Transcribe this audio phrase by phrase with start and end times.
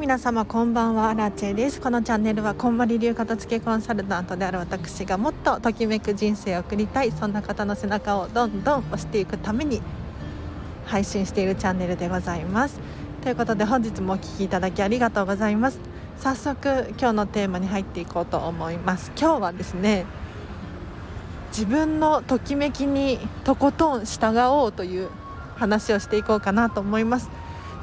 [0.00, 1.78] 皆様こんばんはラチェです。
[1.78, 7.12] このチャンネルはこんまり流片付けコンサルタントである私がもっとときめく人生を送りたい。
[7.12, 9.82] そんな方の背中をどんどん押していくために
[10.86, 12.80] 配信しているチャンネルでございます。
[13.20, 15.78] ということで本日もお聴きいただきありがとうございます。
[16.16, 19.12] 早速今日のテーマに入っていこうと思います。
[19.20, 20.06] 今日はですね
[21.50, 25.10] 自分のときめきにとことん従おうという
[25.56, 27.28] 話をしていこうかなと思います。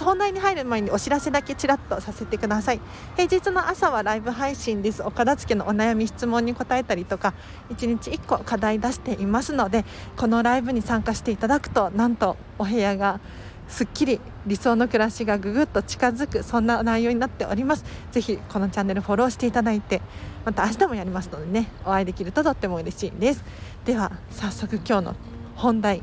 [0.00, 2.80] 本題に入る前にお知らせだけちらっとさせてください。
[3.16, 5.02] 平日の朝はライブ配信です。
[5.02, 7.34] お片付けのお悩み質問に答えたりとか
[7.70, 9.84] 1日1個課題出していますので
[10.16, 13.20] このライブに参加していただくとなんとお部屋が
[13.68, 17.84] すっきり理想の暮らしがぐぐっと近づくそんな内容になっております。
[18.10, 20.02] ぜひこのチャンネルフォローしていただいて
[20.44, 23.44] また明日もやりますのでねお会いできるととっても嬉しいです。
[23.84, 25.16] では早速今日の
[25.54, 26.02] 本題。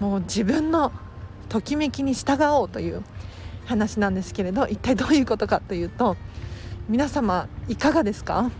[0.00, 0.92] もう自分の
[1.48, 3.02] ときめきに従おうという
[3.66, 6.16] 話なんですけれど一体どういうことかというと
[6.88, 8.50] 皆様いかがですか？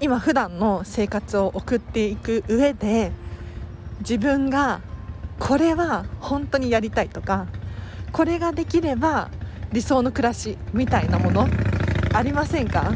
[0.00, 3.12] 今普段の生活を送っていく上で
[4.00, 4.80] 自分が
[5.38, 7.46] これは本当にやりたいとか
[8.12, 9.30] これができれば
[9.72, 11.48] 理想の暮らしみたいなもの
[12.12, 12.92] ありませんか？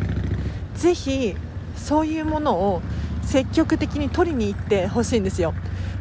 [0.74, 1.34] ぜひ
[1.76, 2.82] そういうものを
[3.22, 5.54] 積極的に取りに行ってほしいんですよ。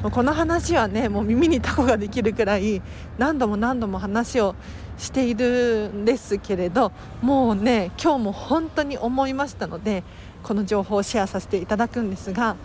[0.03, 2.81] この話はねもう耳にタコができるくらい
[3.17, 4.55] 何度も何度も話を
[4.97, 10.03] しているんですけれどもうね今日も本当に思いましたので
[10.43, 12.55] この情報をシェアさせていただくんですが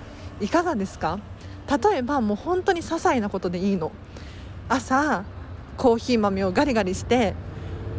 [0.41, 1.19] いかがですか？
[1.69, 3.93] 例えばもう本当に些細なことでいいの。
[4.69, 5.25] 朝
[5.77, 7.35] コーヒー豆をガリガリして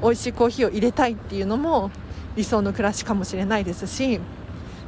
[0.01, 1.91] 美味しいコーヒーを入れたいっていうのも
[2.35, 4.19] 理想の暮らしかもしれないですし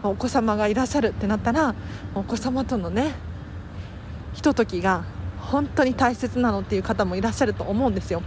[0.03, 1.75] お子様がいらっしゃるってなったら
[2.13, 3.13] お子様とのね
[4.35, 5.03] ひとときが
[5.39, 8.21] 本当に大切なのっていう方もいらっしゃると思うんですよ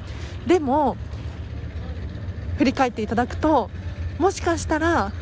[0.47, 0.97] でも
[2.57, 3.71] 振り返っていただくと
[4.19, 5.13] もしかしたら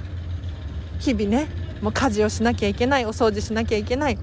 [0.98, 1.48] 日々ね
[1.82, 4.18] もう家事をしなきゃいけないお掃除しなきゃいけない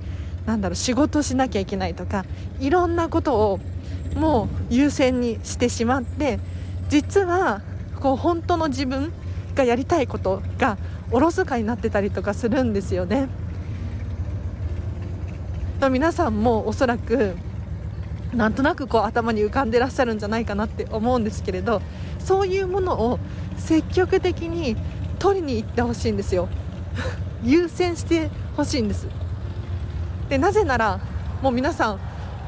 [0.45, 2.25] なんだろう仕事しなきゃいけないとか
[2.59, 3.59] いろんなことを
[4.15, 6.39] もう優先にしてしまって
[6.89, 7.61] 実は
[7.99, 9.11] こう本当の自分
[9.55, 10.77] がやりたいことが
[11.11, 13.29] おろそかになってたりとかするんですよね。
[15.83, 17.35] の皆さんもおそらく
[18.33, 21.81] なんとなくこう頭に浮かんでらっしゃるんじゃないかなって思うんですけれど
[22.19, 23.19] そういうものを
[23.57, 24.77] 積極的に
[25.19, 26.47] 取りに行ってほしいんですよ。
[27.43, 29.07] 優先してほしいんです。
[30.29, 30.99] でなぜなら
[31.41, 31.99] もう皆さん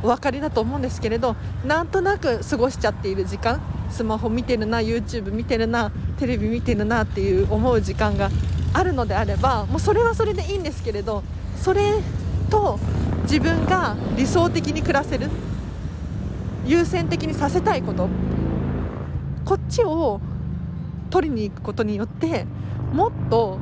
[0.01, 1.35] お分かりだと思うんですけれど
[1.66, 8.29] なんとなく過ごしちゃっている時間スマホ見てるな YouTube 見てるなテレビ見てるなっていう思う時間が
[8.74, 11.24] あるのであればもうそれはそれでいいんですけれど
[11.57, 11.81] それ
[12.50, 12.79] と
[13.25, 15.30] 自分が理想的に暮らせる
[16.66, 18.08] 優先的にさせたいこと。
[19.46, 20.19] こっちを
[21.12, 22.46] 取りに行くことによって
[22.91, 23.59] もっと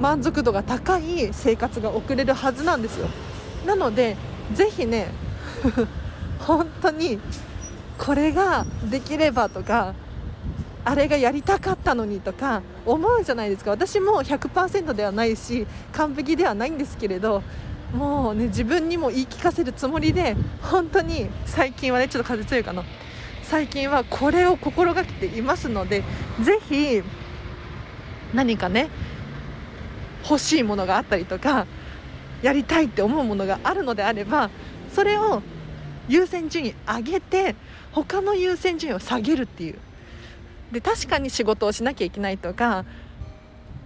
[0.00, 3.08] 満足度が高い生活が送れるはずなんですよ。
[3.66, 4.16] なので
[4.52, 5.08] ぜひね
[6.40, 7.18] 本当に
[7.98, 9.94] これができればとか
[10.84, 13.70] あれがやりたかったのにとか思うじゃないですか。
[13.70, 17.42] 私も100%ではないし完璧ではないんですけれど
[17.94, 22.84] もうね自分にも言い聞かせるつもりで本当に最近はねちょっと風強いかな。
[23.42, 26.02] 最近はこれを心がけていますので
[26.42, 27.00] ぜひ
[28.34, 28.88] 何かね
[30.28, 31.66] 欲しいものがあったりとか
[32.42, 34.50] やりたいって思うものがあるのであれば
[34.92, 35.42] それを
[36.08, 37.54] 優先順位上げて
[37.92, 39.78] 他の優先順位を下げるっていう。
[40.72, 42.84] で確かに仕事をしなきゃいけないとか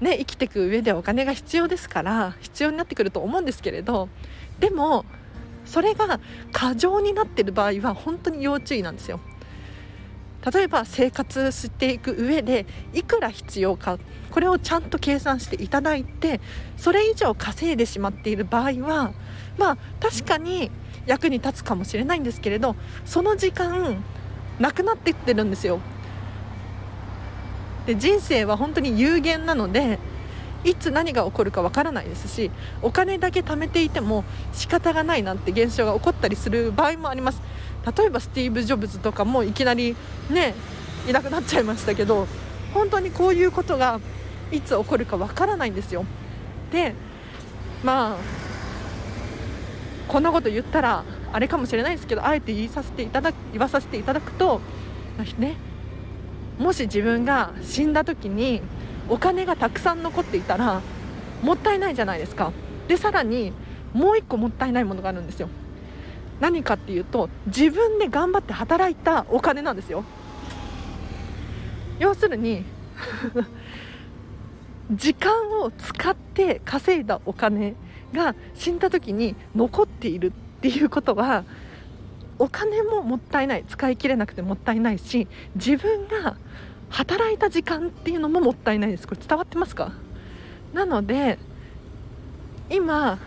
[0.00, 4.08] ね、生きていく上でお金が必要ですから必要になってくると思うんですけれど
[4.58, 5.04] でも
[5.66, 6.20] それが
[6.52, 9.20] 過剰になってる場合は本当に要注意なんですよ。
[10.52, 13.98] 例えば生活していく上でいくら必要か
[14.30, 16.40] これをちゃんと計算していただいて
[16.78, 19.12] それ以上稼いでしまっている場合は
[19.58, 20.70] まあ確かに
[21.04, 22.74] 役に立つかもしれないんですけれど
[23.04, 24.02] その時間
[24.58, 25.80] なくなっていってるんですよ
[27.90, 29.98] で人生は本当に有限なので
[30.62, 32.52] いつ何が起こるかわからないですし
[32.82, 34.22] お金だけ貯めていても
[34.52, 37.42] 仕方がないなんて現象が起こったりする場合もあります。
[37.98, 39.96] 例えばスティーブ・ジョブズとかもいきなり
[40.28, 40.54] ね
[41.08, 42.28] いなくなっちゃいましたけど
[42.74, 43.98] 本当にこういうことが
[44.52, 46.04] いつ起こるかわからないんですよ。
[46.70, 46.94] で
[47.82, 48.16] まあ
[50.06, 54.60] こんなこと言ったらあれかもしれないですけどあえて言いさせていただ言わさせていただくと
[55.38, 55.56] ね
[56.60, 58.60] もし自分が死んだ時に
[59.08, 60.82] お金がたくさん残っていたら
[61.42, 62.52] もったいないじゃないですか。
[62.86, 63.54] でさらに
[63.94, 65.48] もう1個もったいないものがあるんですよ。
[66.38, 70.04] 何かっていうと自分で頑張って働いたお金なんですよ。
[71.98, 72.64] 要するに
[74.92, 77.74] 時間を使って稼いだお金
[78.12, 81.44] が死んだ時に残っているっていうことは
[82.40, 86.38] お金ももったいない使い切れなくてもったいないし自分が
[86.88, 89.06] 働いた時間っていうのももったいないです。
[89.06, 89.92] これ伝わってますか？
[90.72, 91.38] なので
[92.70, 93.18] 今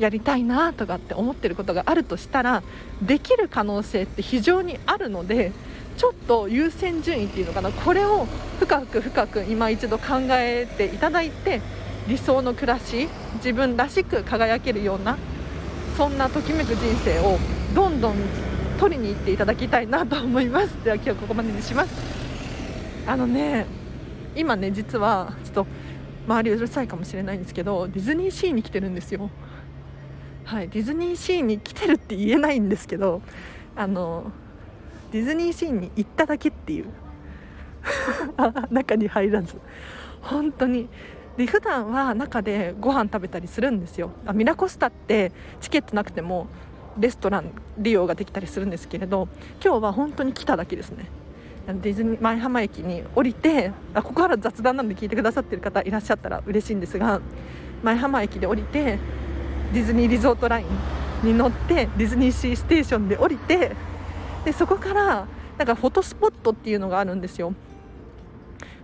[0.00, 2.62] やりたいなとかって思ってることがあるとしたら
[3.00, 5.52] できる可能性って非常にあるので
[5.96, 7.70] ちょっと優先順位っていうのかな？
[7.70, 8.26] これを
[8.58, 11.60] 深く深く今一度考えていただいて
[12.08, 15.16] 理想の暮らし自分らしく輝けるような
[15.98, 17.40] そんなときめく人生を
[17.74, 18.14] どんどん
[18.78, 20.68] 取りに行っていただきたいなと思います。
[20.84, 21.90] では今日ここまでにします。
[23.04, 23.66] あのね
[24.36, 25.66] 今ね実はちょっと
[26.28, 29.28] 周りうるさいかもしれないんですけどディズニーシーに来てるんですよ。
[30.44, 33.20] はいディズニーシーに来てるって言えないんですけど
[33.74, 34.30] あの
[35.10, 36.86] ディズニーシーに行っただけっていう。
[38.70, 39.56] 中に入らず。
[40.20, 40.88] 本当に。
[41.38, 44.10] で普段は中でご飯食べたりするんですよ。
[44.26, 45.30] あミラコスタって
[45.60, 46.48] チケットなくても
[46.98, 49.28] レストラン利用ができたりするんですけれど
[49.64, 51.06] 今日は本当に来ただけですね。
[51.68, 57.20] ディズニー舞浜駅に降りてあここから雑談なんで聞いてくださってる方いらっしゃったら嬉しいんですが
[57.84, 58.98] 舞浜駅で降りて
[59.72, 63.76] ディズニーリゾートラインに乗ってディズニーシーステーションで降りて
[64.44, 67.52] でそこからなんかフォトスポットっていうのがあるんですよ。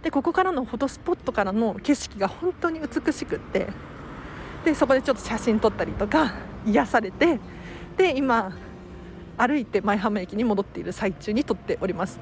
[0.05, 3.69] でここからのフォトスポットからの景色が本当に美しくって
[4.63, 6.35] でそこでちょっと写真撮ったりとか
[6.67, 7.41] 癒されて
[7.97, 8.53] で今
[9.39, 12.21] 歩いて舞浜駅に戻っている最中に撮っております。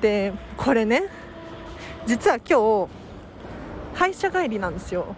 [0.00, 1.04] でこれね
[2.06, 2.88] 実は今日
[3.94, 5.16] 歯医者帰りなんですよ。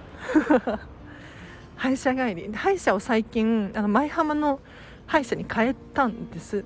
[1.76, 2.50] 歯医者帰り。
[2.54, 4.60] 歯医者を最近あの舞浜の
[5.06, 6.64] 歯医者に変えたんです。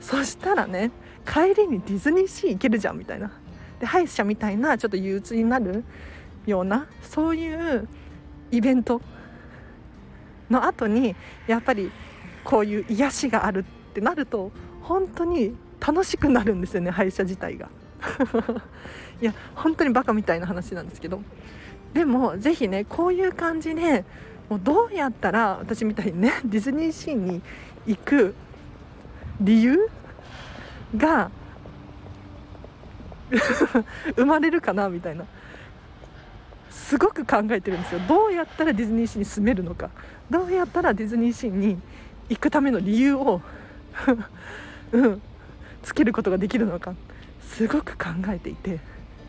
[0.00, 0.90] そしたらね
[1.26, 3.30] 帰りにディズニーシー行けるじゃんみたいな。
[3.80, 5.84] で歯医者みたいなちょっと憂鬱になる
[6.46, 7.88] ようなそういう
[8.50, 9.00] イベント
[10.50, 11.16] の後に
[11.46, 11.90] やっぱり
[12.44, 17.68] こういう癒しがあるってなると本当に楽しくなるんですよね歯医者自体が。
[19.22, 21.22] いや本当にバカみたいな話なんですけど。
[21.94, 24.04] でもぜひねこういう感じで
[24.50, 27.40] もうどうやったら私みたいにねディズニーシーに
[27.86, 28.34] 行く
[29.40, 29.88] 理由
[30.96, 31.30] が
[34.16, 35.24] 生まれるかなみたいな。
[36.70, 38.00] すごく考えてるんですよ。
[38.08, 39.90] どうやったらディズニーシーに住めるのか。
[40.30, 41.78] どうやったらディズニーシーに
[42.28, 43.40] 行くための理由を
[44.92, 45.22] うん
[45.82, 46.94] つけることができるのか。
[47.40, 48.80] すごく考えていて、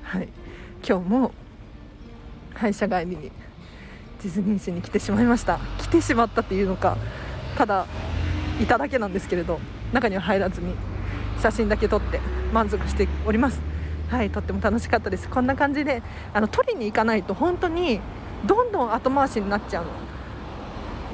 [0.01, 0.29] はい、
[0.87, 1.31] 今日も
[2.55, 5.59] 歯医者帰りにディズニーシーに来てしまいました。
[5.77, 6.97] 来てしまったっていうのか
[7.55, 7.85] ただ
[8.59, 9.59] いただけなんですけれど
[9.93, 10.73] 中には入らずに
[11.41, 12.19] 写真だけ撮って
[12.51, 13.74] 満足しております。
[14.09, 15.27] はいとっても楽しかったです。
[15.27, 16.01] こんな感じで
[16.33, 17.99] あの取りに行かないと本当に
[18.45, 19.91] どんどん後回しになっちゃうの。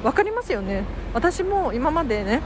[0.02, 0.84] 分かりますよね。
[1.14, 2.42] 私も今までね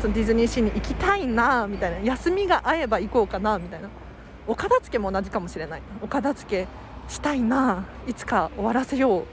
[0.00, 3.88] そのディズニーシーに行きたいなみたいな休みが合えば行こうかなみたいな
[4.46, 5.82] お片付けも同じかもしれない。
[6.02, 6.68] お片付け
[7.08, 9.24] したいないつか終わらせよう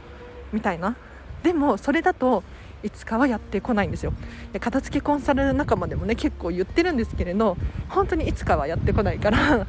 [0.51, 0.95] みたいな。
[1.43, 2.43] でもそれだと
[2.83, 4.13] いつかはやってこないんですよ。
[4.53, 7.57] で片付けコンサル仲間でもね結構言ってるんですけれど
[7.89, 9.67] 本当にいつかはやってこないから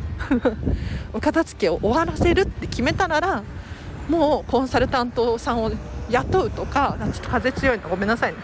[1.13, 3.43] お 片付けを終わらせるって決めたなら
[4.09, 5.71] もうコンサルタントさんを
[6.11, 8.39] 雇うとかちょっと風強いのごめんなさいね。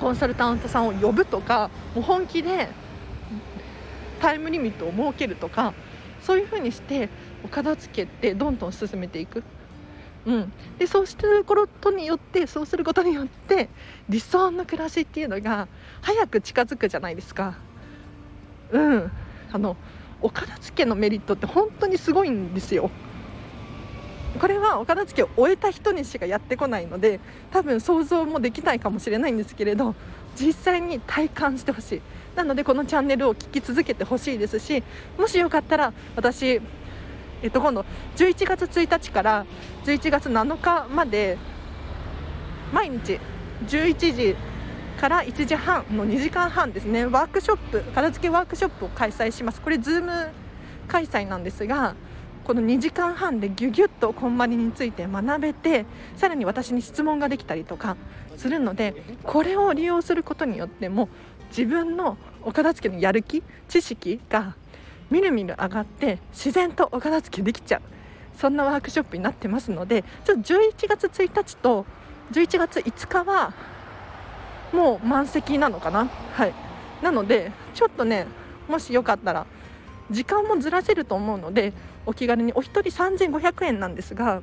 [0.00, 2.68] コンサルタントさんを呼ぶとかもう本気で
[4.20, 5.74] タイムリミットを設けるとか
[6.20, 7.08] そういうふうにして
[7.44, 9.42] お片付けってどんどん進めていく。
[10.24, 13.68] うん、でそうすることによってそうすることによって
[14.08, 15.66] 理想の暮らしっていうのが
[16.00, 17.56] 早く近づくじゃないですか。
[18.70, 19.12] うん、
[19.52, 19.76] あの
[20.20, 22.90] お片付けのメリットって本当にすごいんですよ。
[24.40, 29.94] これはお片付けを終えた人にしかやってこないので多分想像もできないかもしれないんですけれど
[30.40, 32.02] 実際に体感してほしい
[32.34, 34.82] なのでこのチャンネルを聞き続けてほしいですし
[35.18, 36.62] もしよかったら私
[37.42, 37.84] えっと、今度
[38.16, 39.46] 11月1日から
[39.84, 41.36] 11月7日まで
[42.72, 43.18] 毎日
[43.66, 44.36] 11時
[45.00, 47.04] から1時半の2時間半ですね。
[47.06, 49.60] ワークショップ片付けワークショップを開催します。
[49.60, 50.30] これ Zoom
[50.86, 51.94] 開催なんですが
[52.44, 57.96] この2時間半でぎゅぎゅっとこんまりについて学べてさらに私に質問ができたりとか
[58.36, 61.08] するのでこれを利用することによっても
[61.50, 64.56] 自分のお片付けのやる気知識が
[65.12, 67.82] みるみる上がって自然とお片付けできちゃう。
[68.38, 71.84] そんなワークショップになってますのでちょっと11月1日と
[72.32, 73.52] 11月5日は
[74.72, 76.06] もう満席なのかな。
[76.06, 76.54] はい。
[77.02, 78.26] なのでちょっとね
[78.68, 79.46] もしよかったら
[80.10, 81.72] 時間もずらせると思うので
[82.06, 84.42] お気軽にお一人3500円なんですが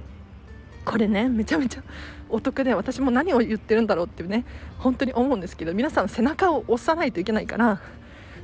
[0.85, 1.83] これねめちゃめちゃ
[2.29, 4.45] お得で私も何を言ってるんだろうっていうね
[4.77, 7.81] 本当に思うんですけど皆さん背中を押さないといけないから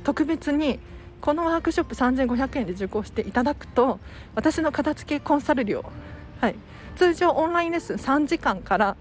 [0.02, 0.80] 特別に
[1.20, 3.98] このワークショップ3500円で受講していただくと
[4.34, 5.84] 私の片付けコンサル料、
[6.40, 6.54] はい、
[6.96, 8.96] 通常オンラインレッスン3時間から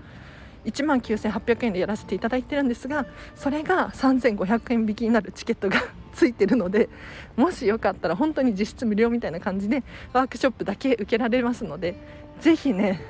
[0.65, 3.05] 1万9800円でやらせていただいてるんですが
[3.35, 5.81] それが3500円引きになるチケットが
[6.13, 6.89] ついてるので
[7.35, 11.95] もしよかったら本当に実質無料みたいな感じでワークショップだけ受けられますので
[12.39, 13.01] ぜひね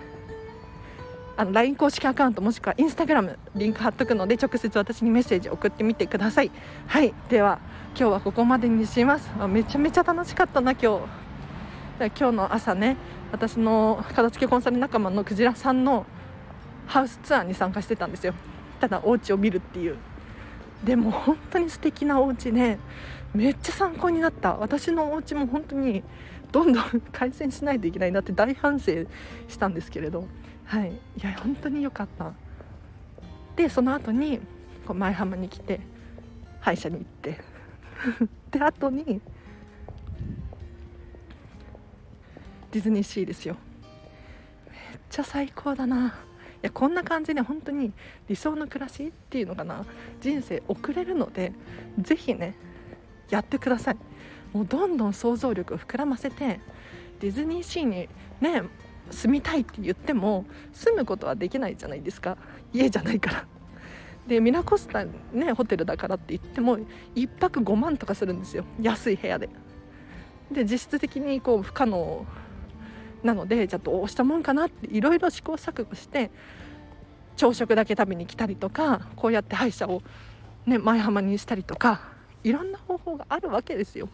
[1.37, 6.51] あの LINE 公式アカウントもしくは Instagram リンク貼っとくので直接私にメッセージ送ってみてください。
[6.87, 7.13] はい。
[7.29, 9.29] では今日はここまでにします。
[9.37, 12.05] あめちゃめちゃ楽しかったな今日。
[12.17, 12.95] 今日の朝ね
[13.31, 16.05] 私の片付けコンサル仲間のクジラさんの
[16.87, 18.33] ハウスツアーに参加してたんですよ。
[18.79, 19.97] ただお家を見るっていう。
[20.85, 22.77] でも本当に素敵なお家で
[23.33, 24.55] めっちゃ参考になった。
[24.55, 26.01] 私のお家も本当に
[26.53, 28.91] どんどん 改善しないといけないなって大反省
[29.49, 30.25] したんですけれど。
[30.65, 30.91] はい。
[30.91, 32.33] いや本当に良かった。
[33.55, 34.39] でその後に
[34.85, 35.79] こう前浜に来て
[36.59, 37.39] 歯医者に行って。
[38.51, 39.21] で後に
[42.71, 43.55] ディズニーシーですよ。
[44.69, 46.07] めっちゃ最高だな。
[46.07, 46.11] い
[46.63, 47.93] やこんな感じで本当に
[48.27, 49.85] 理想の暮らしっていうのかな。
[50.19, 51.53] 人生送れるので
[51.99, 52.55] ぜひね
[53.29, 53.97] やってください。
[54.51, 56.59] もうどんどん想像力を膨らませて
[57.19, 58.09] ディズニーシーに
[58.41, 58.63] ね
[59.11, 62.37] 住みたいって言っても住むことはできないじゃないですか。
[62.73, 63.45] 家じゃないから。
[64.27, 66.79] でミラコスタねホテルだからって言っても
[67.15, 68.65] 1泊5万とかするんですよ。
[68.81, 69.49] 安い部屋で。
[70.51, 72.25] で実質的にこう不可能
[73.23, 76.31] なのでじゃあどうしたもんかなっていろいろ試行錯誤して
[77.35, 80.01] 朝食だけ食べに来たりとかこうやって歯医者を、
[80.65, 82.01] ね、前浜にしたりとか
[82.43, 84.09] いろんな方法があるわけですよ。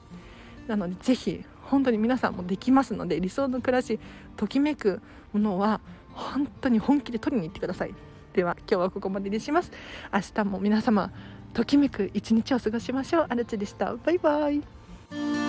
[0.68, 3.98] なのでぜひ本当に皆さんもできますので理想の暮らし
[4.36, 5.02] ときめく
[5.32, 5.80] ものは
[6.14, 7.96] 本当に本気で取りに行ってください。
[8.34, 9.72] では今日はここまでにします。
[10.14, 11.12] 明日も皆様
[11.54, 13.26] ときめく一日を過ごしましょう。
[13.30, 13.96] あるちでした。
[13.96, 15.41] バイバイ。